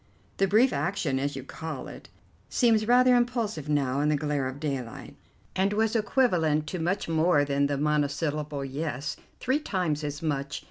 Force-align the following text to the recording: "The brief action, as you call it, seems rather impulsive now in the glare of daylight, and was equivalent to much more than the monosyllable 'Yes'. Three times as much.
"The 0.37 0.47
brief 0.47 0.73
action, 0.73 1.19
as 1.19 1.35
you 1.35 1.43
call 1.43 1.87
it, 1.87 2.09
seems 2.49 2.87
rather 2.87 3.15
impulsive 3.15 3.69
now 3.69 3.99
in 3.99 4.09
the 4.09 4.15
glare 4.15 4.47
of 4.47 4.59
daylight, 4.59 5.15
and 5.55 5.73
was 5.73 5.95
equivalent 5.95 6.65
to 6.69 6.79
much 6.79 7.07
more 7.07 7.45
than 7.45 7.67
the 7.67 7.77
monosyllable 7.77 8.65
'Yes'. 8.65 9.17
Three 9.39 9.59
times 9.59 10.03
as 10.03 10.23
much. 10.23 10.59